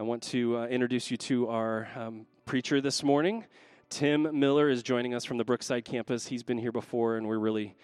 [0.00, 3.44] I want to uh, introduce you to our um, preacher this morning.
[3.90, 6.26] Tim Miller is joining us from the Brookside campus.
[6.26, 7.76] He's been here before, and we're really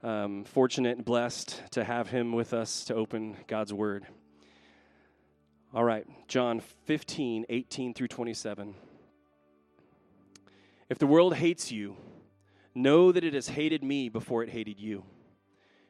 [0.00, 4.06] um, fortunate and blessed to have him with us to open God's Word.
[5.74, 8.76] All right, John 15, 18 through 27.
[10.88, 11.96] If the world hates you,
[12.72, 15.02] know that it has hated me before it hated you.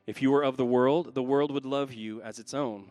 [0.07, 2.91] If you were of the world, the world would love you as its own.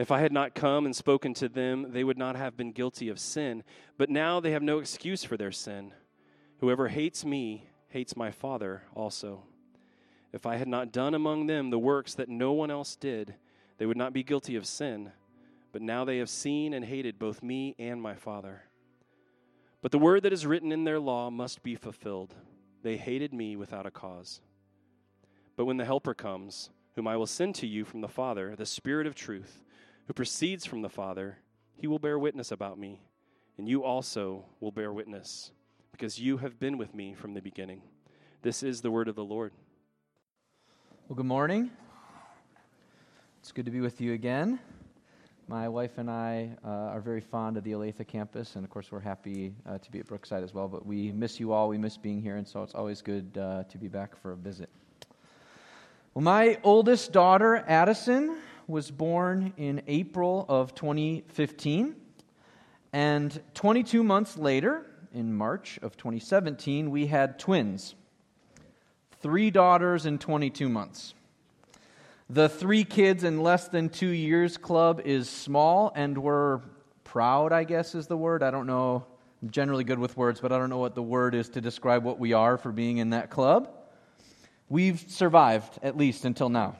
[0.00, 3.10] If I had not come and spoken to them, they would not have been guilty
[3.10, 3.62] of sin.
[3.98, 5.92] But now they have no excuse for their sin.
[6.60, 9.42] Whoever hates me hates my Father also.
[10.32, 13.34] If I had not done among them the works that no one else did,
[13.76, 15.12] they would not be guilty of sin.
[15.70, 18.62] But now they have seen and hated both me and my Father.
[19.82, 22.34] But the word that is written in their law must be fulfilled.
[22.82, 24.40] They hated me without a cause.
[25.56, 28.64] But when the Helper comes, whom I will send to you from the Father, the
[28.64, 29.62] Spirit of truth,
[30.10, 31.38] who proceeds from the Father,
[31.76, 33.00] he will bear witness about me,
[33.56, 35.52] and you also will bear witness,
[35.92, 37.80] because you have been with me from the beginning.
[38.42, 39.52] This is the word of the Lord.
[41.06, 41.70] Well, good morning.
[43.38, 44.58] It's good to be with you again.
[45.46, 48.90] My wife and I uh, are very fond of the Olathe campus, and of course,
[48.90, 50.66] we're happy uh, to be at Brookside as well.
[50.66, 51.68] But we miss you all.
[51.68, 54.36] We miss being here, and so it's always good uh, to be back for a
[54.36, 54.70] visit.
[56.14, 58.38] Well, my oldest daughter, Addison,
[58.70, 61.96] was born in April of 2015.
[62.92, 67.94] And 22 months later, in March of 2017, we had twins
[69.20, 71.14] three daughters in 22 months.
[72.30, 76.60] The three kids in less than two years club is small, and we're
[77.04, 78.42] proud, I guess is the word.
[78.42, 79.04] I don't know.
[79.42, 82.04] I'm generally good with words, but I don't know what the word is to describe
[82.04, 83.70] what we are for being in that club.
[84.68, 86.76] We've survived, at least until now.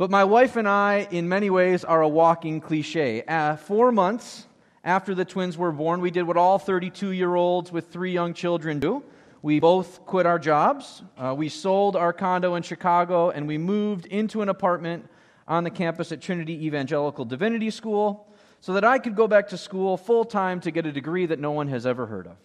[0.00, 3.22] But my wife and I, in many ways, are a walking cliche.
[3.22, 4.46] Uh, four months
[4.82, 8.32] after the twins were born, we did what all 32 year olds with three young
[8.32, 9.02] children do
[9.42, 11.02] we both quit our jobs.
[11.18, 15.06] Uh, we sold our condo in Chicago and we moved into an apartment
[15.46, 18.26] on the campus at Trinity Evangelical Divinity School
[18.62, 21.38] so that I could go back to school full time to get a degree that
[21.38, 22.36] no one has ever heard of.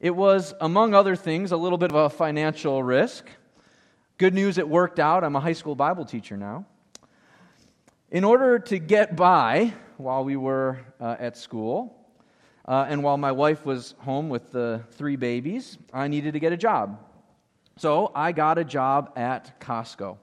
[0.00, 3.28] It was, among other things, a little bit of a financial risk.
[4.16, 5.24] Good news, it worked out.
[5.24, 6.66] I'm a high school Bible teacher now.
[8.12, 11.96] In order to get by while we were uh, at school,
[12.64, 16.52] uh, and while my wife was home with the three babies, I needed to get
[16.52, 17.00] a job.
[17.76, 20.16] So I got a job at Costco.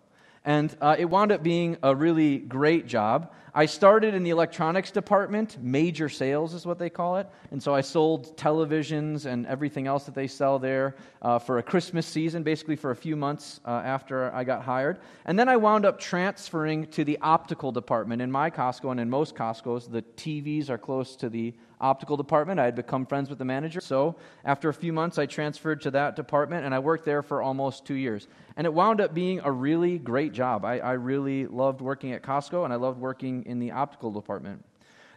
[0.45, 3.33] And uh, it wound up being a really great job.
[3.53, 7.27] I started in the electronics department, major sales is what they call it.
[7.51, 11.63] And so I sold televisions and everything else that they sell there uh, for a
[11.63, 14.99] Christmas season, basically for a few months uh, after I got hired.
[15.25, 18.21] And then I wound up transferring to the optical department.
[18.21, 22.59] In my Costco and in most Costco's, the TVs are close to the optical department.
[22.59, 23.81] I had become friends with the manager.
[23.81, 24.15] So
[24.45, 27.85] after a few months, I transferred to that department and I worked there for almost
[27.85, 28.27] two years.
[28.55, 30.63] And it wound up being a really great job.
[30.63, 34.63] I, I really loved working at Costco and I loved working in the optical department.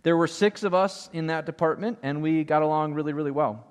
[0.03, 3.67] There were six of us in that department and we got along really, really well.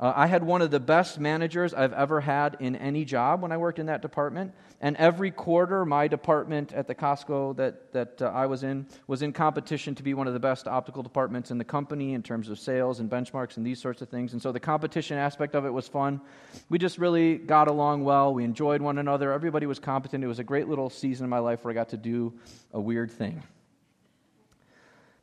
[0.00, 3.50] Uh, I had one of the best managers I've ever had in any job when
[3.50, 4.54] I worked in that department.
[4.80, 9.22] And every quarter, my department at the Costco that, that uh, I was in was
[9.22, 12.48] in competition to be one of the best optical departments in the company in terms
[12.48, 14.34] of sales and benchmarks and these sorts of things.
[14.34, 16.20] And so the competition aspect of it was fun.
[16.68, 18.32] We just really got along well.
[18.32, 19.32] We enjoyed one another.
[19.32, 20.22] Everybody was competent.
[20.22, 22.34] It was a great little season in my life where I got to do
[22.72, 23.42] a weird thing.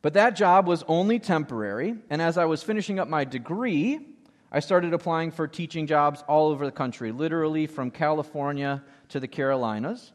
[0.02, 1.96] But that job was only temporary.
[2.10, 4.15] And as I was finishing up my degree,
[4.56, 9.28] I started applying for teaching jobs all over the country, literally from California to the
[9.28, 10.14] Carolinas.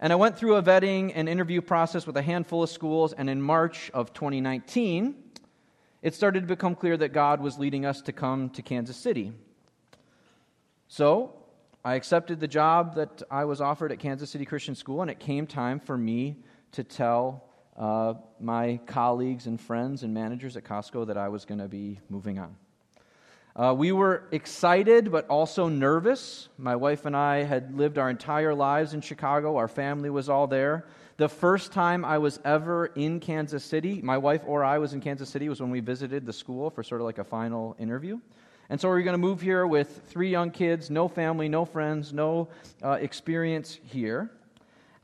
[0.00, 3.30] And I went through a vetting and interview process with a handful of schools, and
[3.30, 5.14] in March of 2019,
[6.02, 9.30] it started to become clear that God was leading us to come to Kansas City.
[10.88, 11.36] So
[11.84, 15.20] I accepted the job that I was offered at Kansas City Christian School, and it
[15.20, 16.38] came time for me
[16.72, 17.44] to tell
[17.76, 22.00] uh, my colleagues and friends and managers at Costco that I was going to be
[22.08, 22.56] moving on.
[23.56, 26.48] Uh, we were excited but also nervous.
[26.56, 30.46] My wife and I had lived our entire lives in Chicago, our family was all
[30.46, 30.86] there.
[31.16, 35.00] The first time I was ever in Kansas City, my wife or I was in
[35.00, 38.20] Kansas City, was when we visited the school for sort of like a final interview.
[38.70, 42.12] And so we're going to move here with three young kids, no family, no friends,
[42.12, 42.48] no
[42.82, 44.30] uh, experience here.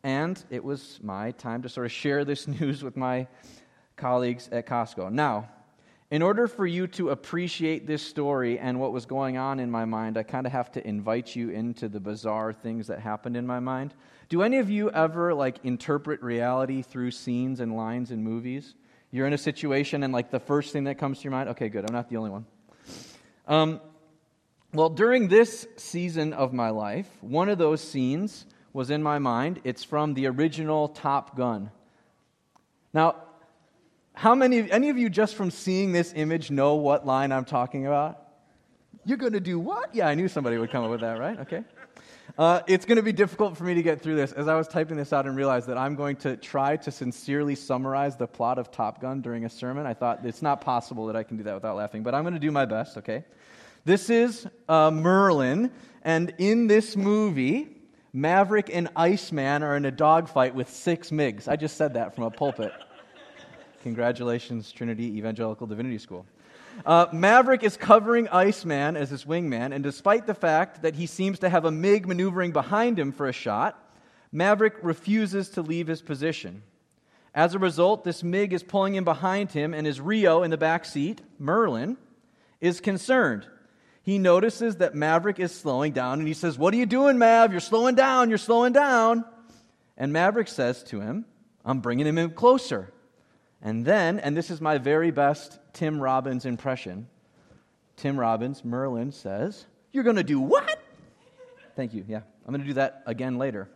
[0.04, 3.26] And it was my time to sort of share this news with my
[3.96, 5.10] colleagues at Costco.
[5.10, 5.48] Now,
[6.11, 9.85] in order for you to appreciate this story and what was going on in my
[9.85, 13.47] mind, I kind of have to invite you into the bizarre things that happened in
[13.47, 13.93] my mind.
[14.29, 18.75] Do any of you ever like interpret reality through scenes and lines in movies?
[19.11, 21.69] You're in a situation and like the first thing that comes to your mind, okay,
[21.69, 22.47] good, I'm not the only one.
[23.49, 23.81] Um,
[24.73, 29.61] well, during this season of my life, one of those scenes was in my mind.
[29.64, 31.70] It's from the original Top Gun.
[32.93, 33.17] Now,
[34.17, 37.87] how many, any of you just from seeing this image know what line I'm talking
[37.87, 38.23] about?
[39.05, 39.95] You're going to do what?
[39.95, 41.39] Yeah, I knew somebody would come up with that, right?
[41.41, 41.63] Okay.
[42.39, 44.33] Uh, it's going to be difficult for me to get through this.
[44.33, 47.55] As I was typing this out and realized that I'm going to try to sincerely
[47.55, 51.15] summarize the plot of Top Gun during a sermon, I thought it's not possible that
[51.15, 53.23] I can do that without laughing, but I'm going to do my best, okay?
[53.85, 55.71] This is uh, Merlin,
[56.03, 57.69] and in this movie,
[58.15, 61.49] Maverick and Iceman are in a dogfight with six MiGs.
[61.49, 62.73] I just said that from a pulpit.
[63.82, 66.26] Congratulations, Trinity Evangelical Divinity School.
[66.84, 71.38] Uh, Maverick is covering Iceman as his wingman, and despite the fact that he seems
[71.38, 73.82] to have a MiG maneuvering behind him for a shot,
[74.32, 76.62] Maverick refuses to leave his position.
[77.34, 80.56] As a result, this MiG is pulling in behind him, and his Rio in the
[80.56, 81.96] back seat, Merlin,
[82.61, 83.46] is concerned.
[84.02, 87.50] He notices that Maverick is slowing down, and he says, What are you doing, Mav?
[87.50, 89.25] You're slowing down, you're slowing down.
[89.96, 91.25] And Maverick says to him,
[91.64, 92.93] I'm bringing him in closer.
[93.62, 97.08] And then, and this is my very best Tim Robbins impression
[97.97, 100.79] Tim Robbins, Merlin says, You're going to do what?
[101.75, 102.05] Thank you.
[102.06, 103.69] Yeah, I'm going to do that again later.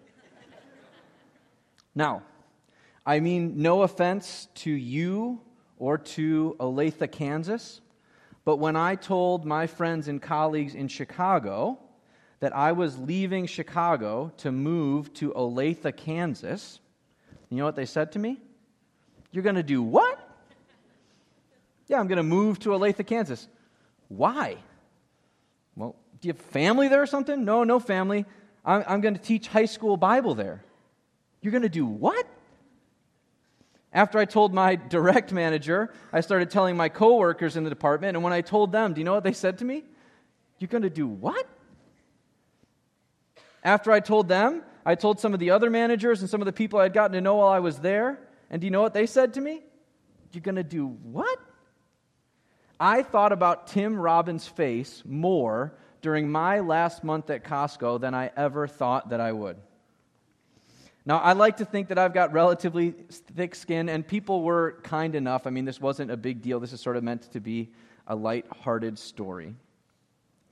[1.95, 2.23] Now,
[3.05, 5.41] I mean no offense to you
[5.79, 7.81] or to Olathe, Kansas,
[8.45, 11.79] but when I told my friends and colleagues in Chicago
[12.41, 16.81] that I was leaving Chicago to move to Olathe, Kansas,
[17.49, 18.39] you know what they said to me?
[19.33, 20.19] You're going to do what?
[21.89, 23.49] Yeah, I'm going to move to Olathe, Kansas.
[24.09, 24.57] Why?
[25.77, 27.45] Well, do you have family there or something?
[27.45, 28.27] No, no family.
[28.65, 30.63] I'm, I'm going to teach high school Bible there.
[31.41, 32.27] You're going to do what?
[33.93, 38.25] After I told my direct manager, I started telling my coworkers in the department, and
[38.25, 39.85] when I told them, do you know what they said to me?
[40.59, 41.47] You're going to do what?
[43.63, 46.53] After I told them, I told some of the other managers and some of the
[46.53, 48.19] people I'd gotten to know while I was there,
[48.51, 49.63] and do you know what they said to me?
[50.33, 51.39] You're going to do what?
[52.79, 58.31] I thought about Tim Robbins' face more during my last month at Costco than I
[58.37, 59.57] ever thought that I would.
[61.05, 65.15] Now, I like to think that I've got relatively thick skin, and people were kind
[65.15, 65.47] enough.
[65.47, 66.61] I mean, this wasn't a big deal.
[66.61, 67.71] This is sort of meant to be
[68.07, 69.55] a light-hearted story.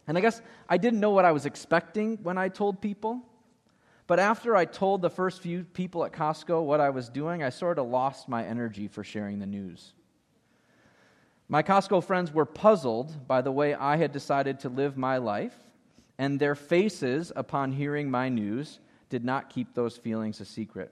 [0.06, 3.22] And I guess I didn't know what I was expecting when I told people.
[4.08, 7.50] But after I told the first few people at Costco what I was doing, I
[7.50, 9.92] sort of lost my energy for sharing the news.
[11.46, 15.54] My Costco friends were puzzled by the way I had decided to live my life,
[16.16, 20.90] and their faces upon hearing my news did not keep those feelings a secret.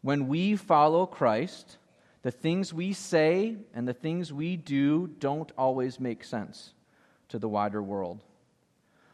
[0.00, 1.78] When we follow Christ,
[2.22, 6.72] the things we say and the things we do don't always make sense
[7.28, 8.20] to the wider world.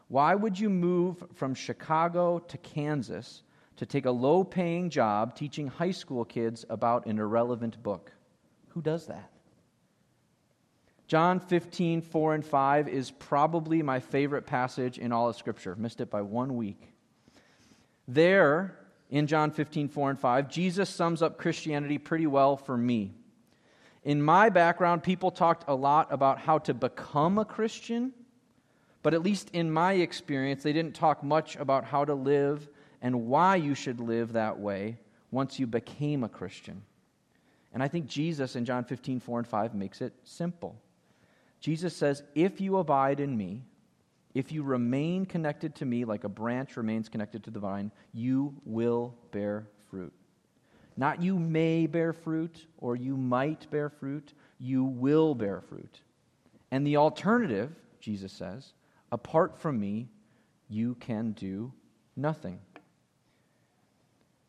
[0.08, 3.42] Why would you move from Chicago to Kansas
[3.76, 8.12] to take a low paying job teaching high school kids about an irrelevant book?
[8.68, 9.30] Who does that?
[11.06, 15.74] John 15, 4 and 5 is probably my favorite passage in all of Scripture.
[15.74, 16.92] Missed it by one week.
[18.06, 18.78] There,
[19.10, 23.14] in John 15, 4 and 5, Jesus sums up Christianity pretty well for me.
[24.04, 28.12] In my background, people talked a lot about how to become a Christian
[29.08, 32.68] but at least in my experience, they didn't talk much about how to live
[33.00, 34.98] and why you should live that way
[35.30, 36.82] once you became a Christian.
[37.72, 40.78] And I think Jesus in John 15, 4 and 5 makes it simple.
[41.58, 43.62] Jesus says, If you abide in me,
[44.34, 48.54] if you remain connected to me like a branch remains connected to the vine, you
[48.66, 50.12] will bear fruit.
[50.98, 56.02] Not you may bear fruit or you might bear fruit, you will bear fruit.
[56.70, 58.74] And the alternative, Jesus says,
[59.10, 60.08] Apart from me,
[60.68, 61.72] you can do
[62.16, 62.60] nothing.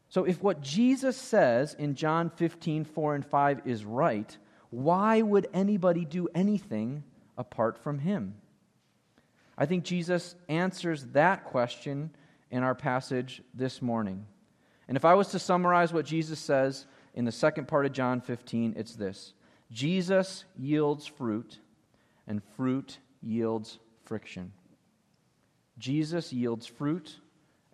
[0.10, 4.36] So, if what Jesus says in John 15, 4 and 5 is right,
[4.72, 7.04] why would anybody do anything
[7.38, 8.36] apart from him?
[9.58, 12.12] I think Jesus answers that question
[12.50, 14.26] in our passage this morning.
[14.88, 18.22] And if I was to summarize what Jesus says in the second part of John
[18.22, 19.34] 15, it's this
[19.72, 21.60] Jesus yields fruit,
[22.26, 23.78] and fruit yields
[24.10, 24.52] friction.
[25.78, 27.20] Jesus yields fruit,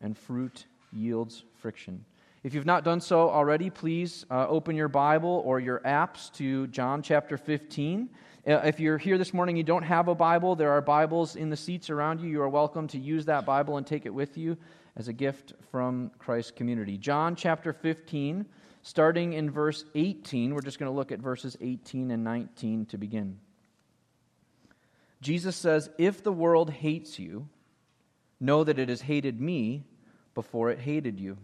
[0.02, 2.04] and fruit yields friction.
[2.44, 6.68] If you've not done so already, please uh, open your Bible or your apps to
[6.68, 8.10] John chapter 15.
[8.46, 11.50] Uh, if you're here this morning, you don't have a Bible, there are Bibles in
[11.50, 12.30] the seats around you.
[12.30, 14.58] You are welcome to use that Bible and take it with you
[14.98, 16.98] as a gift from Christ's community.
[16.98, 18.46] John chapter 15,
[18.82, 20.54] starting in verse 18.
[20.54, 23.40] We're just going to look at verses 18 and 19 to begin.
[25.22, 27.48] Jesus says, If the world hates you,
[28.40, 29.84] know that it has hated me
[30.34, 31.38] before it hated you.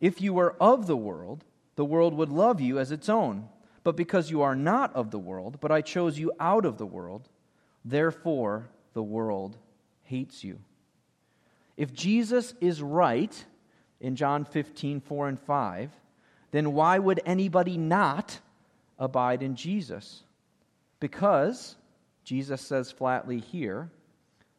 [0.00, 1.44] If you were of the world,
[1.76, 3.48] the world would love you as its own.
[3.82, 6.86] But because you are not of the world, but I chose you out of the
[6.86, 7.28] world,
[7.84, 9.58] therefore the world
[10.04, 10.58] hates you.
[11.76, 13.44] If Jesus is right
[14.00, 15.90] in John 15, 4 and 5,
[16.50, 18.38] then why would anybody not
[18.98, 20.22] abide in Jesus?
[21.00, 21.76] Because,
[22.24, 23.90] Jesus says flatly here,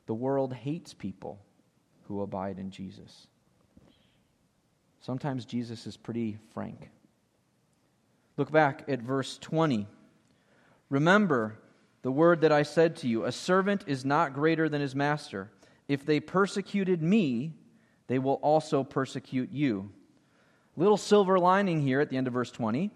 [0.05, 1.39] the world hates people
[2.07, 3.27] who abide in Jesus.
[5.01, 6.89] Sometimes Jesus is pretty frank.
[8.38, 9.88] Look back at verse 20.
[10.89, 11.57] Remember
[12.01, 15.50] the word that I said to you a servant is not greater than his master.
[15.88, 17.53] If they persecuted me,
[18.07, 19.91] they will also persecute you.
[20.75, 22.91] Little silver lining here at the end of verse 20.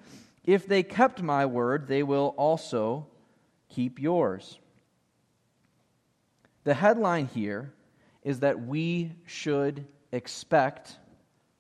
[0.46, 3.08] If they kept my word, they will also
[3.70, 4.60] keep yours.
[6.64, 7.74] The headline here
[8.24, 10.96] is that we should expect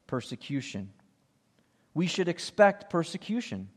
[0.07, 0.89] persecution.
[1.93, 3.69] We should expect persecution.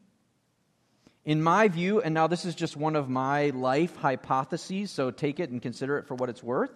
[1.24, 5.38] In my view, and now this is just one of my life hypotheses, so take
[5.38, 6.72] it and consider it for what it's worth.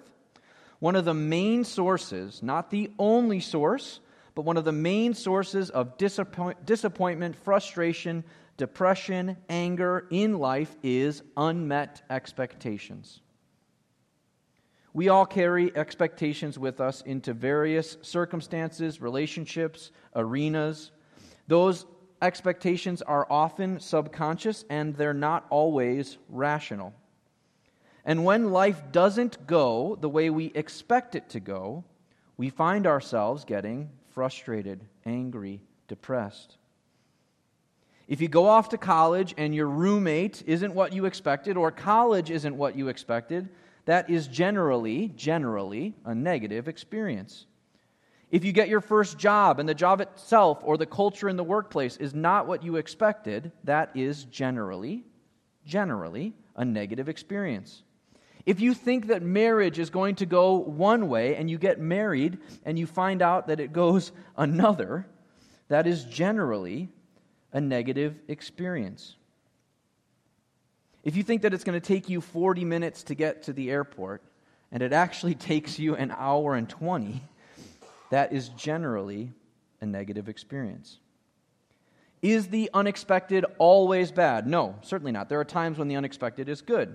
[0.78, 3.98] One of the main sources, not the only source,
[4.36, 8.22] but one of the main sources of disappoint, disappointment, frustration,
[8.56, 13.20] depression, anger in life is unmet expectations.
[14.92, 20.90] We all carry expectations with us into various circumstances, relationships, arenas.
[21.48, 21.84] Those
[22.22, 26.94] expectations are often subconscious and they're not always rational.
[28.06, 31.84] And when life doesn't go the way we expect it to go,
[32.38, 36.56] we find ourselves getting frustrated, angry, depressed.
[38.08, 42.30] If you go off to college and your roommate isn't what you expected, or college
[42.30, 43.48] isn't what you expected,
[43.86, 47.46] that is generally, generally a negative experience.
[48.30, 51.44] If you get your first job and the job itself or the culture in the
[51.44, 55.04] workplace is not what you expected, that is generally,
[55.64, 57.82] generally a negative experience.
[58.44, 62.38] If you think that marriage is going to go one way and you get married
[62.64, 65.06] and you find out that it goes another,
[65.68, 66.88] that is generally
[67.56, 69.16] a negative experience.
[71.04, 73.70] If you think that it's going to take you 40 minutes to get to the
[73.70, 74.22] airport
[74.70, 77.22] and it actually takes you an hour and 20,
[78.10, 79.32] that is generally
[79.80, 80.98] a negative experience.
[82.20, 84.46] Is the unexpected always bad?
[84.46, 85.30] No, certainly not.
[85.30, 86.94] There are times when the unexpected is good.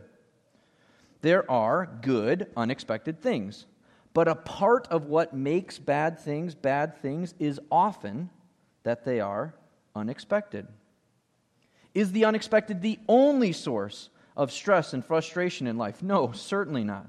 [1.21, 3.65] There are good, unexpected things.
[4.13, 8.29] But a part of what makes bad things bad things is often
[8.83, 9.55] that they are
[9.95, 10.67] unexpected.
[11.93, 16.01] Is the unexpected the only source of stress and frustration in life?
[16.01, 17.07] No, certainly not.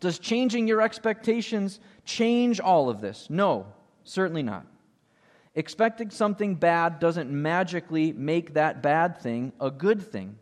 [0.00, 3.28] Does changing your expectations change all of this?
[3.28, 3.66] No,
[4.02, 4.66] certainly not.
[5.54, 10.38] Expecting something bad doesn't magically make that bad thing a good thing.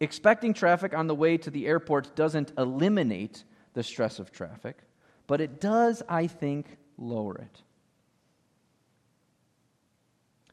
[0.00, 4.78] Expecting traffic on the way to the airport doesn't eliminate the stress of traffic,
[5.26, 7.62] but it does, I think, lower it.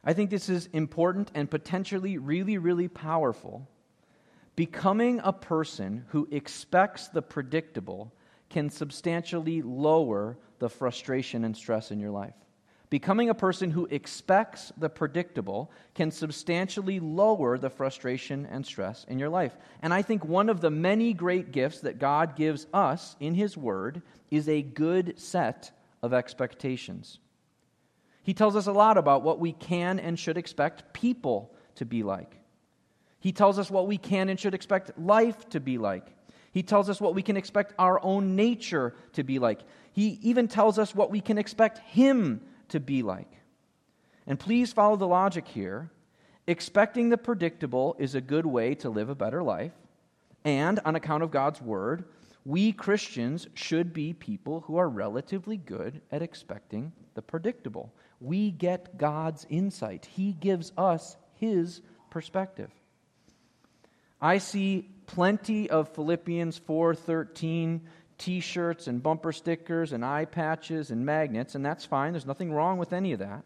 [0.07, 3.67] I think this is important and potentially really, really powerful.
[4.55, 8.13] Becoming a person who expects the predictable
[8.49, 12.35] can substantially lower the frustration and stress in your life.
[12.89, 19.19] Becoming a person who expects the predictable can substantially lower the frustration and stress in
[19.19, 19.57] your life.
[19.81, 23.57] And I think one of the many great gifts that God gives us in His
[23.57, 25.71] Word is a good set
[26.01, 27.19] of expectations.
[28.27, 32.03] He tells us a lot about what we can and should expect people to be
[32.03, 32.35] like.
[33.21, 36.13] He tells us what we can and should expect life to be like.
[36.51, 39.61] He tells us what we can expect our own nature to be like.
[39.93, 43.31] He even tells us what we can expect Him to be like.
[44.27, 45.89] And please follow the logic here.
[46.47, 49.71] Expecting the predictable is a good way to live a better life.
[50.43, 52.03] And on account of God's word,
[52.43, 58.97] we Christians should be people who are relatively good at expecting the predictable we get
[58.97, 60.05] God's insight.
[60.05, 62.71] He gives us His perspective.
[64.21, 67.81] I see plenty of Philippians 4:13
[68.17, 72.13] t-shirts and bumper stickers and eye patches and magnets, and that's fine.
[72.13, 73.43] There's nothing wrong with any of that.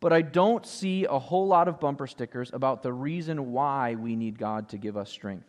[0.00, 4.14] But I don't see a whole lot of bumper stickers about the reason why we
[4.16, 5.48] need God to give us strength.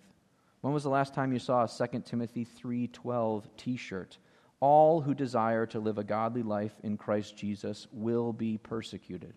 [0.61, 4.17] When was the last time you saw a 2 Timothy 3:12 t-shirt?
[4.59, 9.33] All who desire to live a godly life in Christ Jesus will be persecuted.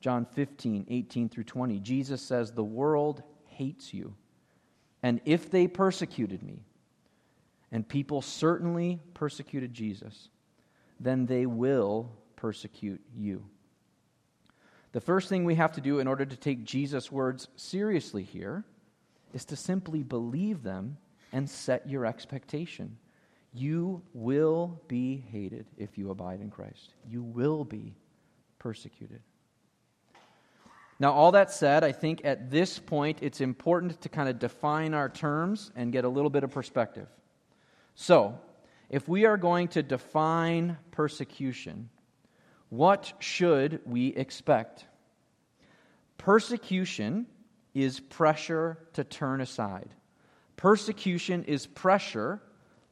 [0.00, 1.80] John 15, 18 through 20.
[1.80, 4.14] Jesus says, The world hates you.
[5.02, 6.62] And if they persecuted me,
[7.70, 10.28] and people certainly persecuted Jesus,
[11.00, 13.44] then they will persecute you.
[14.92, 18.64] The first thing we have to do in order to take Jesus' words seriously here
[19.34, 20.96] is to simply believe them
[21.32, 22.96] and set your expectation.
[23.52, 26.94] You will be hated if you abide in Christ.
[27.08, 27.94] You will be
[28.58, 29.20] persecuted.
[31.00, 34.94] Now, all that said, I think at this point it's important to kind of define
[34.94, 37.06] our terms and get a little bit of perspective.
[37.94, 38.38] So,
[38.90, 41.88] if we are going to define persecution,
[42.68, 44.86] what should we expect?
[46.16, 47.26] Persecution
[47.74, 49.94] is pressure to turn aside.
[50.56, 52.42] Persecution is pressure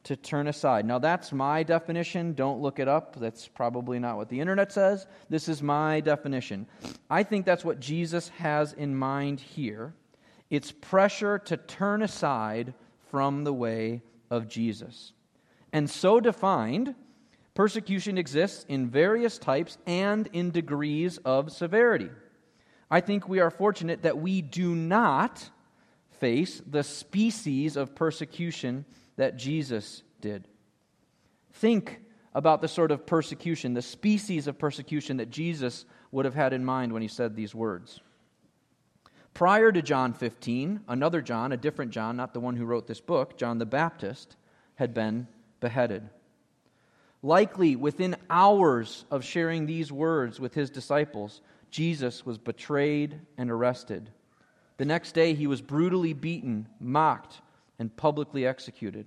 [0.07, 0.87] to turn aside.
[0.87, 2.33] Now, that's my definition.
[2.33, 3.17] Don't look it up.
[3.17, 5.09] That's probably not what the internet says.
[5.29, 6.69] This is my definition.
[7.11, 9.95] I think that's what Jesus has in mind here.
[10.49, 12.73] It's pressure to turn aside
[13.11, 15.13] from the way of Jesus.
[15.73, 16.95] And so defined,
[17.55, 22.11] persecution exists in various types and in degrees of severity.
[22.89, 25.51] I think we are fortunate that we do not
[26.21, 28.85] face the species of persecution
[29.17, 30.47] that Jesus did.
[31.55, 32.01] Think
[32.35, 36.65] about the sort of persecution, the species of persecution that Jesus would have had in
[36.65, 38.01] mind when he said these words.
[39.33, 43.01] Prior to John 15, another John, a different John, not the one who wrote this
[43.01, 44.37] book, John the Baptist,
[44.77, 45.29] had been
[45.61, 46.09] beheaded.
[47.23, 54.11] Likely within hours of sharing these words with his disciples, Jesus was betrayed and arrested.
[54.77, 57.41] The next day, he was brutally beaten, mocked,
[57.79, 59.07] and publicly executed.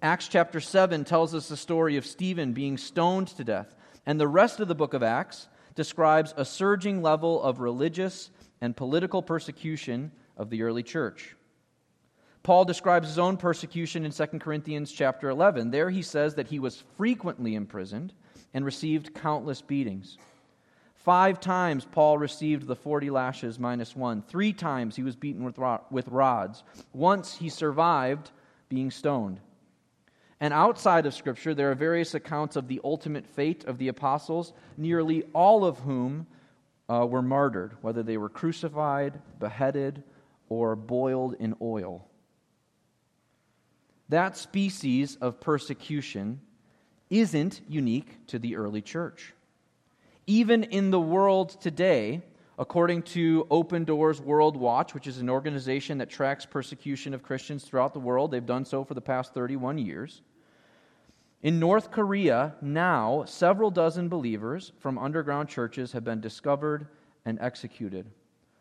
[0.00, 4.28] Acts chapter 7 tells us the story of Stephen being stoned to death, and the
[4.28, 10.10] rest of the book of Acts describes a surging level of religious and political persecution
[10.36, 11.36] of the early church.
[12.42, 15.70] Paul describes his own persecution in 2 Corinthians chapter 11.
[15.70, 18.12] There he says that he was frequently imprisoned
[18.52, 20.18] and received countless beatings.
[21.04, 24.22] Five times Paul received the 40 lashes minus one.
[24.22, 25.58] Three times he was beaten with,
[25.90, 26.62] with rods.
[26.92, 28.30] Once he survived
[28.68, 29.40] being stoned.
[30.38, 34.52] And outside of Scripture, there are various accounts of the ultimate fate of the apostles,
[34.76, 36.26] nearly all of whom
[36.88, 40.04] uh, were martyred, whether they were crucified, beheaded,
[40.48, 42.06] or boiled in oil.
[44.08, 46.40] That species of persecution
[47.10, 49.32] isn't unique to the early church.
[50.26, 52.22] Even in the world today,
[52.58, 57.64] according to Open Doors World Watch, which is an organization that tracks persecution of Christians
[57.64, 60.22] throughout the world, they've done so for the past 31 years.
[61.42, 66.86] In North Korea, now, several dozen believers from underground churches have been discovered
[67.24, 68.06] and executed,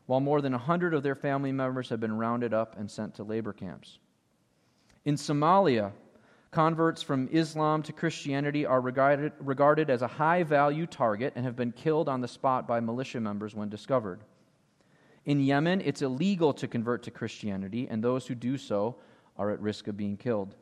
[0.07, 3.23] while more than 100 of their family members have been rounded up and sent to
[3.23, 3.99] labor camps.
[5.05, 5.91] In Somalia,
[6.51, 11.55] Converts from Islam to Christianity are regarded, regarded as a high value target and have
[11.55, 14.19] been killed on the spot by militia members when discovered.
[15.23, 18.97] In Yemen, it's illegal to convert to Christianity, and those who do so
[19.37, 20.55] are at risk of being killed.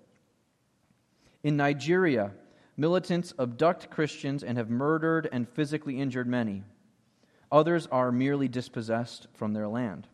[1.41, 2.33] In Nigeria,
[2.77, 6.63] militants abduct Christians and have murdered and physically injured many.
[7.51, 10.07] Others are merely dispossessed from their land.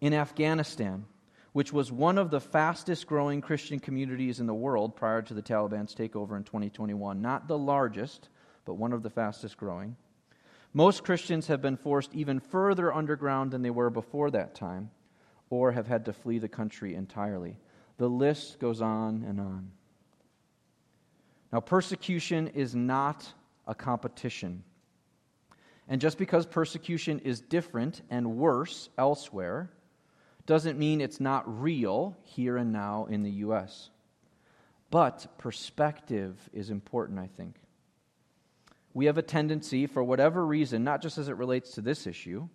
[0.00, 1.06] In Afghanistan,
[1.52, 5.42] which was one of the fastest growing Christian communities in the world prior to the
[5.42, 7.20] Taliban's takeover in 2021.
[7.20, 8.30] Not the largest,
[8.64, 9.96] but one of the fastest growing.
[10.72, 14.90] Most Christians have been forced even further underground than they were before that time,
[15.50, 17.58] or have had to flee the country entirely.
[17.98, 19.70] The list goes on and on.
[21.52, 23.30] Now, persecution is not
[23.66, 24.64] a competition.
[25.86, 29.70] And just because persecution is different and worse elsewhere,
[30.46, 33.90] doesn't mean it's not real here and now in the U.S.
[34.90, 37.56] But perspective is important, I think.
[38.94, 42.48] We have a tendency, for whatever reason, not just as it relates to this issue,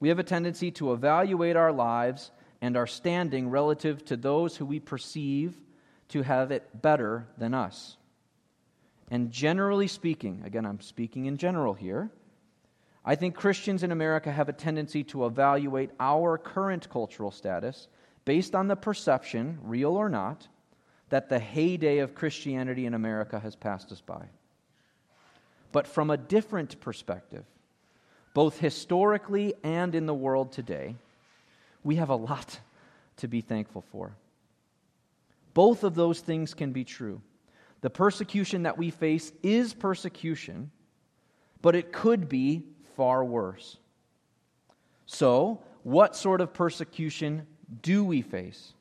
[0.00, 2.30] we have a tendency to evaluate our lives
[2.60, 5.54] and our standing relative to those who we perceive
[6.08, 7.96] to have it better than us.
[9.10, 12.10] And generally speaking, again, I'm speaking in general here,
[13.04, 17.88] I think Christians in America have a tendency to evaluate our current cultural status
[18.24, 20.46] based on the perception, real or not,
[21.08, 24.26] that the heyday of Christianity in America has passed us by.
[25.72, 27.44] But from a different perspective,
[28.34, 30.94] both historically and in the world today,
[31.82, 32.60] we have a lot
[33.16, 34.14] to be thankful for.
[35.54, 37.20] Both of those things can be true.
[37.80, 40.70] The persecution that we face is persecution,
[41.60, 42.62] but it could be
[42.96, 43.78] far worse.
[45.06, 47.46] So, what sort of persecution
[47.82, 48.72] do we face?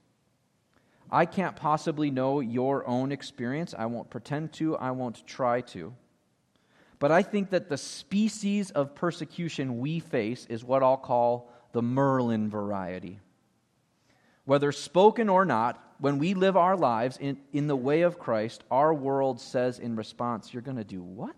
[1.11, 3.73] I can't possibly know your own experience.
[3.77, 5.93] I won't pretend to, I won't try to.
[6.99, 11.81] But I think that the species of persecution we face is what I'll call the
[11.81, 13.19] Merlin variety.
[14.45, 18.63] Whether spoken or not, when we live our lives in, in the way of Christ,
[18.71, 21.35] our world says in response, You're going to do what?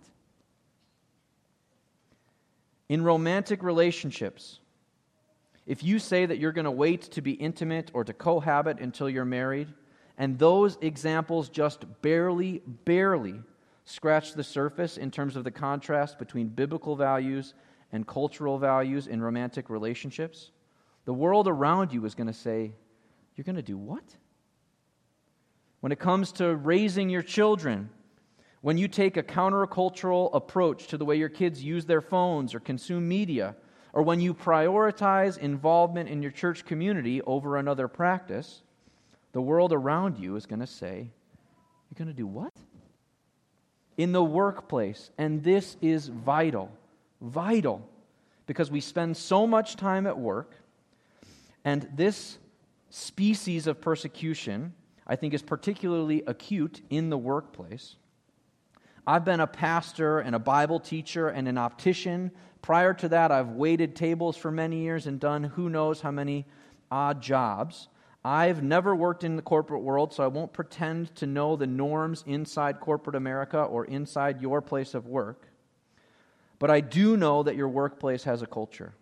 [2.90, 4.60] In romantic relationships,
[5.66, 9.10] if you say that you're going to wait to be intimate or to cohabit until
[9.10, 9.74] you're married,
[10.18, 13.36] and those examples just barely, barely
[13.86, 17.54] scratch the surface in terms of the contrast between biblical values
[17.92, 20.52] and cultural values in romantic relationships,
[21.06, 22.74] the world around you is going to say,
[23.36, 24.04] You're going to do what?
[25.80, 27.90] When it comes to raising your children,
[28.64, 32.62] when you take a countercultural approach to the way your kids use their phones or
[32.62, 33.58] consume media,
[33.92, 38.62] or when you prioritize involvement in your church community over another practice,
[39.34, 41.10] the world around you is going to say,
[41.90, 42.54] You're going to do what?
[43.98, 45.12] In the workplace.
[45.18, 46.72] And this is vital.
[47.20, 47.86] Vital.
[48.48, 50.56] Because we spend so much time at work,
[51.66, 52.38] and this
[52.90, 54.74] species of persecution,
[55.06, 57.98] I think, is particularly acute in the workplace.
[59.06, 62.32] I've been a pastor and a Bible teacher and an optician
[62.64, 66.46] Prior to that, I've waited tables for many years and done who knows how many
[66.90, 67.90] odd jobs.
[68.24, 72.24] I've never worked in the corporate world, so I won't pretend to know the norms
[72.26, 75.50] inside corporate America or inside your place of work.
[76.58, 78.94] But I do know that your workplace has a culture.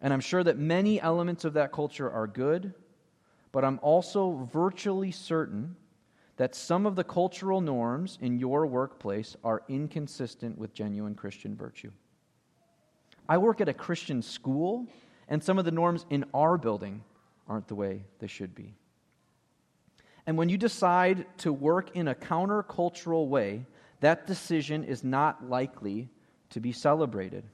[0.00, 2.74] And I'm sure that many elements of that culture are good,
[3.50, 5.74] but I'm also virtually certain
[6.36, 11.90] that some of the cultural norms in your workplace are inconsistent with genuine Christian virtue.
[13.28, 14.86] I work at a Christian school,
[15.28, 17.02] and some of the norms in our building
[17.48, 18.74] aren't the way they should be.
[20.26, 23.64] And when you decide to work in a countercultural way,
[24.00, 26.08] that decision is not likely
[26.50, 27.44] to be celebrated.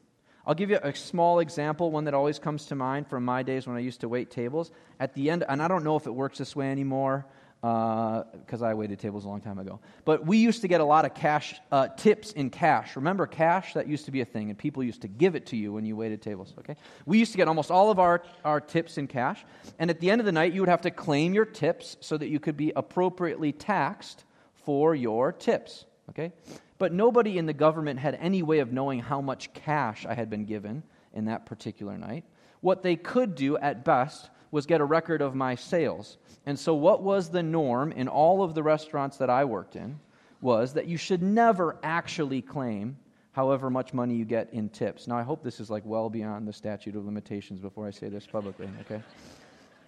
[0.44, 3.66] I'll give you a small example, one that always comes to mind from my days
[3.66, 4.72] when I used to wait tables.
[4.98, 7.26] At the end, and I don't know if it works this way anymore,
[7.62, 9.78] because uh, I waited tables a long time ago.
[10.04, 12.96] But we used to get a lot of cash uh, tips in cash.
[12.96, 13.74] Remember cash?
[13.74, 15.84] That used to be a thing, and people used to give it to you when
[15.84, 16.54] you waited tables.
[16.58, 16.74] Okay,
[17.06, 19.44] we used to get almost all of our our tips in cash,
[19.78, 22.16] and at the end of the night, you would have to claim your tips so
[22.16, 24.24] that you could be appropriately taxed
[24.64, 25.84] for your tips.
[26.10, 26.32] Okay,
[26.78, 30.28] but nobody in the government had any way of knowing how much cash I had
[30.28, 30.82] been given
[31.14, 32.24] in that particular night.
[32.60, 36.18] What they could do at best was get a record of my sales.
[36.46, 39.98] And so, what was the norm in all of the restaurants that I worked in
[40.40, 42.96] was that you should never actually claim
[43.32, 45.08] however much money you get in tips.
[45.08, 48.08] Now, I hope this is like well beyond the statute of limitations before I say
[48.08, 49.02] this publicly, okay?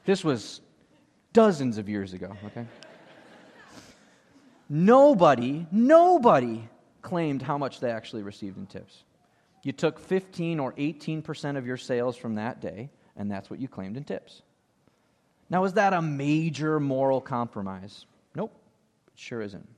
[0.07, 0.63] This was
[1.33, 2.67] dozens of years ago, okay?
[4.71, 6.67] Nobody, nobody
[7.03, 9.05] claimed how much they actually received in tips.
[9.63, 13.69] You took 15 or 18% of your sales from that day, and that's what you
[13.69, 14.43] claimed in tips.
[15.51, 18.07] Now, is that a major moral compromise?
[18.35, 18.53] Nope,
[19.13, 19.69] it sure isn't.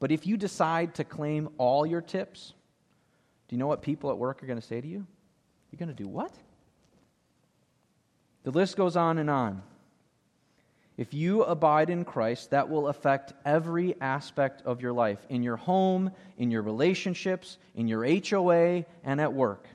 [0.00, 2.54] But if you decide to claim all your tips,
[3.48, 5.06] do you know what people at work are going to say to you?
[5.70, 6.32] You're going to do what?
[8.44, 9.62] The list goes on and on.
[10.96, 15.56] If you abide in Christ, that will affect every aspect of your life in your
[15.56, 19.68] home, in your relationships, in your HOA, and at work.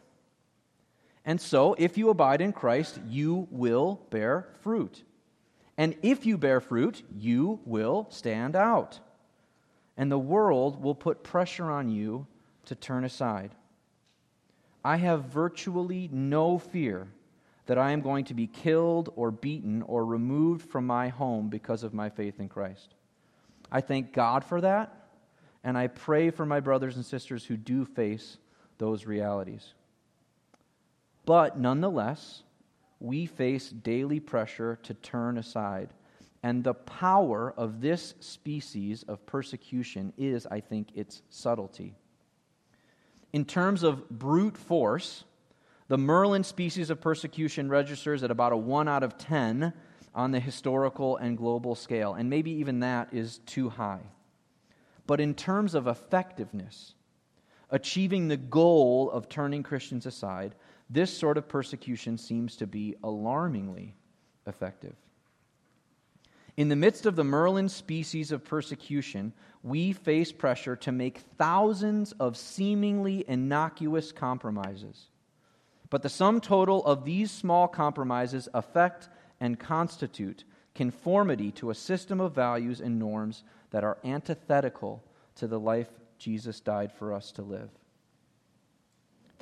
[1.25, 5.03] And so, if you abide in Christ, you will bear fruit.
[5.77, 8.99] And if you bear fruit, you will stand out.
[9.95, 12.27] And the world will put pressure on you
[12.65, 13.51] to turn aside.
[14.83, 17.07] I have virtually no fear
[17.65, 21.83] that I am going to be killed or beaten or removed from my home because
[21.83, 22.95] of my faith in Christ.
[23.71, 25.07] I thank God for that,
[25.63, 28.37] and I pray for my brothers and sisters who do face
[28.77, 29.73] those realities.
[31.25, 32.43] But nonetheless,
[32.99, 35.89] we face daily pressure to turn aside.
[36.41, 41.95] And the power of this species of persecution is, I think, its subtlety.
[43.31, 45.23] In terms of brute force,
[45.87, 49.73] the Merlin species of persecution registers at about a 1 out of 10
[50.15, 54.01] on the historical and global scale, and maybe even that is too high.
[55.07, 56.93] But in terms of effectiveness,
[57.69, 60.55] achieving the goal of turning Christians aside,
[60.89, 63.95] this sort of persecution seems to be alarmingly
[64.47, 64.95] effective.
[66.55, 72.11] In the midst of the Merlin species of persecution, we face pressure to make thousands
[72.13, 75.09] of seemingly innocuous compromises.
[75.89, 80.43] But the sum total of these small compromises affect and constitute
[80.75, 85.03] conformity to a system of values and norms that are antithetical
[85.35, 87.69] to the life Jesus died for us to live.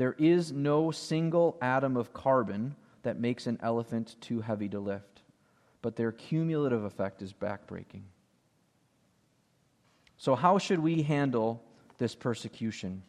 [0.02, 5.22] There is no single atom of carbon that makes an elephant too heavy to lift,
[5.84, 8.02] but their cumulative effect is backbreaking.
[10.18, 11.64] So, how should we handle
[12.00, 13.04] this persecution?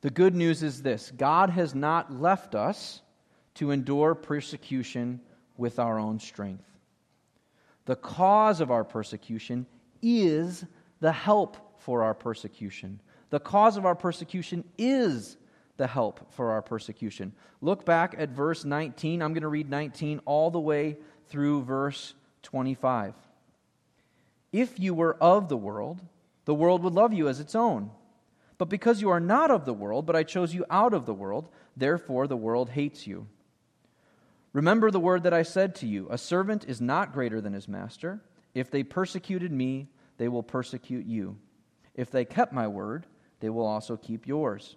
[0.00, 3.02] The good news is this God has not left us
[3.56, 5.20] to endure persecution
[5.58, 6.64] with our own strength.
[7.84, 9.66] The cause of our persecution
[10.00, 10.64] is
[11.00, 13.02] the help for our persecution.
[13.28, 15.36] The cause of our persecution is
[15.82, 17.32] the help for our persecution.
[17.60, 19.20] Look back at verse 19.
[19.20, 20.96] I'm going to read 19 all the way
[21.28, 22.14] through verse
[22.44, 23.14] 25.
[24.52, 26.00] If you were of the world,
[26.44, 27.90] the world would love you as its own.
[28.58, 31.14] But because you are not of the world, but I chose you out of the
[31.14, 33.26] world, therefore the world hates you.
[34.52, 37.66] Remember the word that I said to you A servant is not greater than his
[37.66, 38.20] master.
[38.54, 41.38] If they persecuted me, they will persecute you.
[41.96, 43.06] If they kept my word,
[43.40, 44.76] they will also keep yours.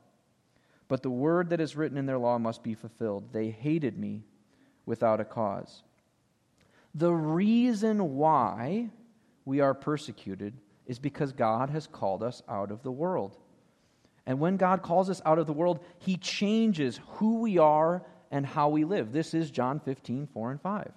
[0.91, 3.31] But the word that is written in their law must be fulfilled.
[3.31, 4.25] They hated me
[4.85, 5.83] without a cause.
[6.95, 8.89] The reason why
[9.45, 10.53] we are persecuted
[10.85, 13.37] is because God has called us out of the world.
[14.25, 18.45] And when God calls us out of the world, He changes who we are and
[18.45, 19.13] how we live.
[19.13, 20.91] This is John 15, 4 and 5.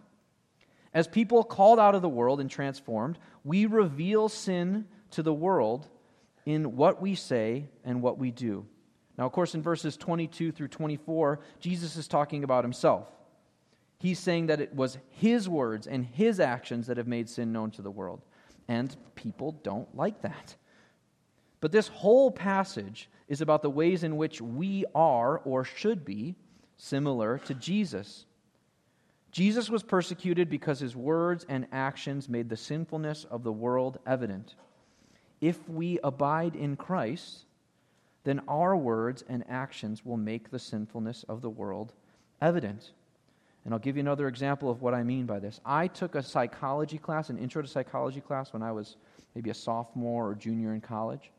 [0.92, 5.86] As people called out of the world and transformed, we reveal sin to the world
[6.44, 8.66] in what we say and what we do.
[9.16, 13.08] Now, of course, in verses 22 through 24, Jesus is talking about himself.
[13.98, 17.70] He's saying that it was his words and his actions that have made sin known
[17.72, 18.22] to the world.
[18.68, 20.56] And people don't like that.
[21.60, 26.34] But this whole passage is about the ways in which we are or should be
[26.76, 28.26] similar to Jesus.
[29.32, 34.54] Jesus was persecuted because his words and actions made the sinfulness of the world evident.
[35.40, 37.46] If we abide in Christ,
[38.24, 41.92] then our words and actions will make the sinfulness of the world
[42.40, 42.92] evident.
[43.64, 45.60] And I'll give you another example of what I mean by this.
[45.64, 48.96] I took a psychology class, an intro to psychology class, when I was
[49.34, 51.30] maybe a sophomore or junior in college.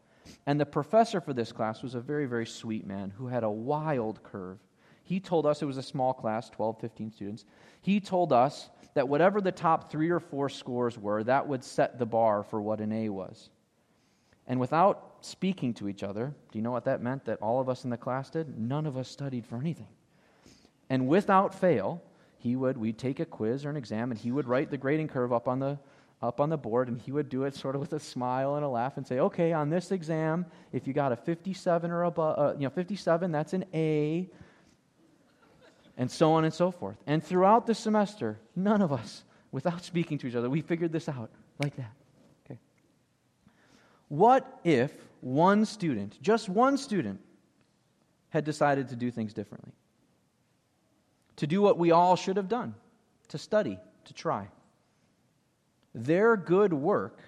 [0.48, 3.50] And the professor for this class was a very, very sweet man who had a
[3.50, 4.58] wild curve.
[5.04, 7.46] He told us, it was a small class, 12, 15 students.
[7.82, 12.00] He told us that whatever the top three or four scores were, that would set
[12.00, 13.50] the bar for what an A was.
[14.48, 17.70] And without speaking to each other, do you know what that meant that all of
[17.70, 18.58] us in the class did?
[18.58, 19.88] None of us studied for anything.
[20.90, 22.02] And without fail,
[22.38, 25.08] he would we'd take a quiz or an exam and he would write the grading
[25.08, 25.80] curve up on the
[26.22, 28.64] up on the board and he would do it sort of with a smile and
[28.64, 32.38] a laugh and say, "Okay, on this exam, if you got a 57 or above,
[32.38, 34.30] uh, you know, 57, that's an A."
[35.98, 36.98] And so on and so forth.
[37.08, 41.08] And throughout the semester, none of us, without speaking to each other, we figured this
[41.08, 41.94] out like that.
[42.46, 42.60] Okay.
[44.10, 44.92] What if
[45.26, 47.20] one student, just one student,
[48.30, 49.72] had decided to do things differently?
[51.38, 52.76] To do what we all should have done
[53.30, 54.48] to study, to try.
[55.96, 57.22] Their good work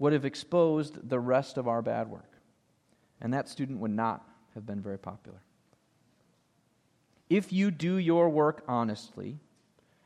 [0.00, 2.28] would have exposed the rest of our bad work.
[3.20, 5.38] And that student would not have been very popular.
[7.30, 9.38] If you do your work honestly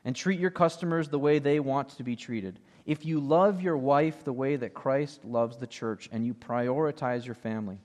[0.05, 3.77] and treat your customers the way they want to be treated, if you love your
[3.77, 7.77] wife the way that Christ loves the church and you prioritize your family,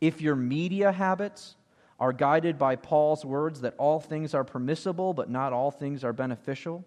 [0.00, 1.56] if your media habits
[1.98, 6.12] are guided by Paul's words that all things are permissible but not all things are
[6.12, 6.84] beneficial,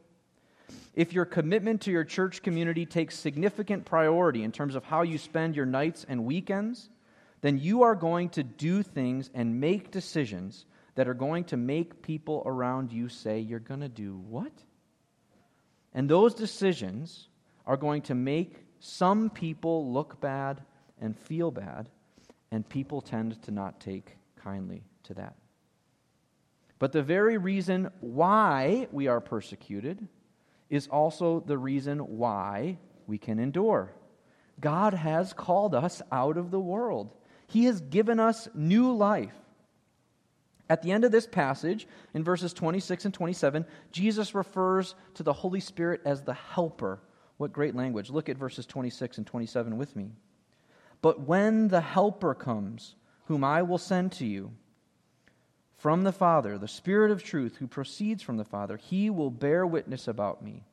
[0.94, 5.18] if your commitment to your church community takes significant priority in terms of how you
[5.18, 6.90] spend your nights and weekends,
[7.42, 12.02] then you are going to do things and make decisions that are going to make
[12.02, 14.54] people around you say, You're going to do what?
[15.96, 17.30] And those decisions
[17.66, 20.62] are going to make some people look bad
[21.00, 21.90] and feel bad,
[22.52, 25.36] and people tend to not take kindly to that.
[26.80, 30.06] But the very reason why we are persecuted
[30.70, 32.78] is also the reason why
[33.08, 33.94] we can endure.
[34.60, 37.14] God has called us out of the world,
[37.48, 39.34] He has given us new life.
[40.70, 45.34] At the end of this passage, in verses 26 and 27, Jesus refers to the
[45.34, 47.00] Holy Spirit as the helper.
[47.38, 48.10] What great language.
[48.10, 50.12] Look at verses 26 and 27 with me.
[51.02, 54.54] But when the helper comes, whom I will send to you,
[55.78, 59.68] from the Father, the Spirit of truth who proceeds from the Father, he will bear
[59.68, 60.64] witness about me.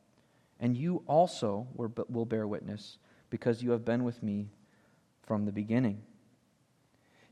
[0.59, 2.97] And you also will bear witness,
[3.29, 4.47] because you have been with me
[5.23, 6.01] from the beginning.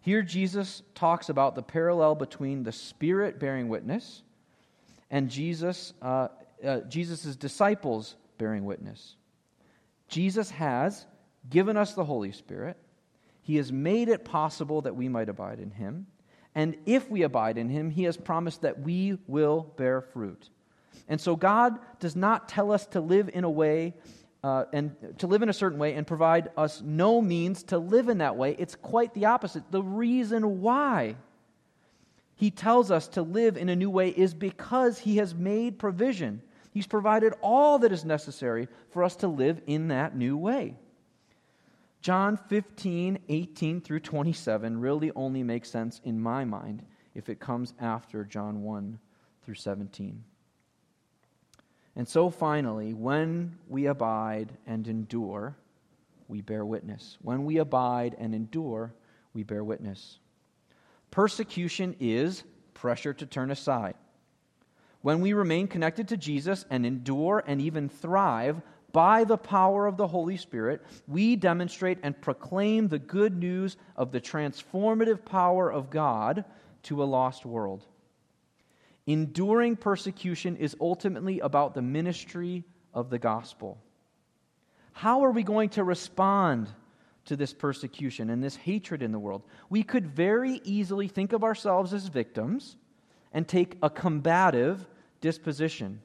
[0.02, 4.24] Here, Jesus talks about the parallel between the Spirit bearing witness
[5.12, 6.30] and Jesus, uh,
[6.66, 9.16] uh, Jesus' disciples bearing witness.
[10.08, 11.06] Jesus has
[11.50, 12.78] given us the Holy Spirit.
[13.44, 16.08] He has made it possible that we might abide in Him.
[16.56, 20.50] And if we abide in Him, He has promised that we will bear fruit.
[21.08, 23.94] And so God does not tell us to live in a way
[24.44, 28.10] uh, and to live in a certain way and provide us no means to live
[28.10, 28.56] in that way.
[28.58, 29.72] It's quite the opposite.
[29.72, 31.16] The reason why
[32.36, 36.42] he tells us to live in a new way is because he has made provision.
[36.72, 40.76] He's provided all that is necessary for us to live in that new way.
[42.02, 47.76] John 15, 18 through 27 really only makes sense in my mind if it comes
[47.80, 48.98] after John 1
[49.44, 50.24] through 17.
[51.96, 55.56] And so finally, when we abide and endure,
[56.28, 57.18] we bear witness.
[57.22, 58.94] When we abide and endure,
[59.34, 60.20] we bear witness.
[61.12, 63.96] Persecution is pressure to turn aside.
[65.02, 68.62] When we remain connected to Jesus and endure and even thrive
[68.94, 74.12] by the power of the Holy Spirit, we demonstrate and proclaim the good news of
[74.12, 76.46] the transformative power of God
[76.84, 77.86] to a lost world.
[79.08, 83.82] Enduring persecution is ultimately about the ministry of the gospel.
[84.94, 86.70] How are we going to respond
[87.26, 89.44] to this persecution and this hatred in the world?
[89.70, 92.78] We could very easily think of ourselves as victims
[93.34, 94.86] and take a combative
[95.22, 96.02] disposition.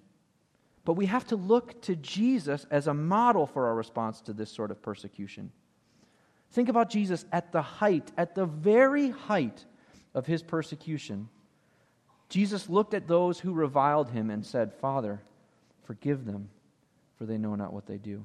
[0.85, 4.51] But we have to look to Jesus as a model for our response to this
[4.51, 5.51] sort of persecution.
[6.53, 9.65] Think about Jesus at the height, at the very height
[10.15, 11.29] of his persecution.
[12.29, 15.21] Jesus looked at those who reviled him and said, Father,
[15.85, 16.49] forgive them,
[17.17, 18.25] for they know not what they do.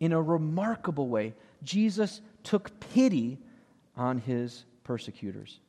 [0.00, 3.38] In a remarkable way, Jesus took pity
[3.96, 5.60] on his persecutors.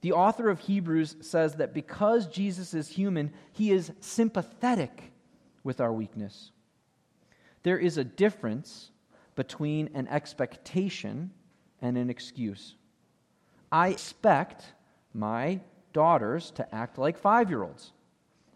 [0.00, 5.12] The author of Hebrews says that because Jesus is human, he is sympathetic
[5.64, 6.52] with our weakness.
[7.64, 8.90] There is a difference
[9.34, 11.30] between an expectation
[11.82, 12.76] and an excuse.
[13.70, 14.64] I expect
[15.14, 15.60] my
[15.92, 17.92] daughters to act like five year olds.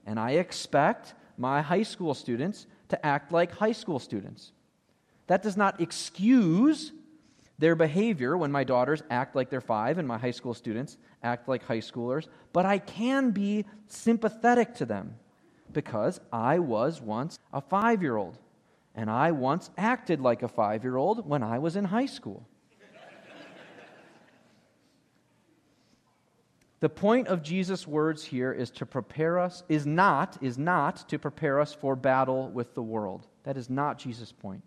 [0.06, 4.52] And I expect my high school students to act like high school students.
[5.26, 6.92] That does not excuse
[7.58, 11.48] their behavior when my daughters act like they're five and my high school students act
[11.48, 15.14] like high schoolers, but I can be sympathetic to them
[15.72, 18.38] because I was once a five year old
[18.94, 22.46] and I once acted like a five year old when I was in high school.
[26.82, 31.16] The point of Jesus' words here is to prepare us, is not, is not to
[31.16, 33.28] prepare us for battle with the world.
[33.44, 34.64] That is not Jesus' point.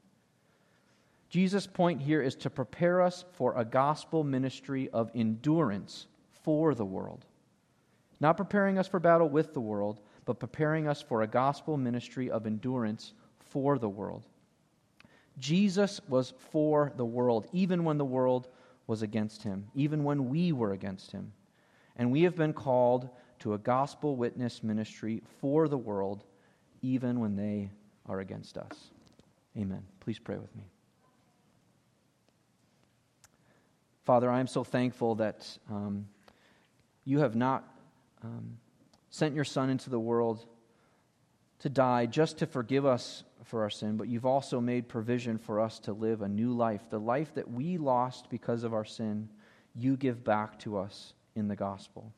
[1.28, 6.86] Jesus' point here is to prepare us for a gospel ministry of endurance for the
[6.86, 7.26] world.
[8.22, 12.32] Not preparing us for battle with the world, but preparing us for a gospel ministry
[12.32, 14.26] of endurance for the world.
[15.38, 18.48] Jesus was for the world, even when the world
[18.88, 21.34] was against him, even when we were against him
[21.96, 26.24] and we have been called to a gospel witness ministry for the world,
[26.82, 27.72] even when they
[28.06, 28.92] are against us.
[29.58, 29.84] Amen.
[30.00, 30.64] Please pray with me.
[34.04, 36.06] Father, I am so thankful that um,
[37.06, 37.64] you have not
[38.24, 38.58] um,
[39.10, 40.46] sent your Son into the world
[41.60, 45.60] to die just to forgive us for our sin, but you've also made provision for
[45.60, 46.82] us to live a new life.
[46.92, 49.30] The life that we lost because of our sin,
[49.74, 52.12] you give back to us in the gospel.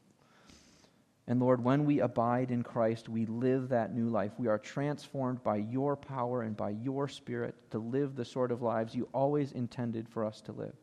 [1.28, 4.32] And Lord, when we abide in Christ, we live that new life.
[4.38, 8.62] We are transformed by your power and by your spirit to live the sort of
[8.62, 10.76] lives you always intended for us to live.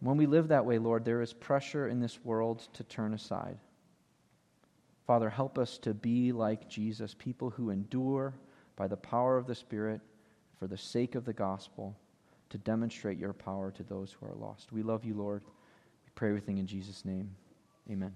[0.00, 3.56] When we live that way, Lord, there is pressure in this world to turn aside.
[5.06, 8.34] Father, help us to be like Jesus, people who endure
[8.76, 10.02] by the power of the Spirit
[10.58, 11.96] for the sake of the gospel
[12.50, 14.72] to demonstrate your power to those who are lost.
[14.72, 15.42] We love you, Lord.
[16.16, 17.30] Pray everything in Jesus' name.
[17.90, 18.12] Amen.